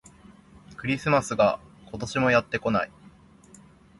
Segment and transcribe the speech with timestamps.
[0.77, 1.59] クリスマスが、
[1.91, 2.91] 今年もやってこない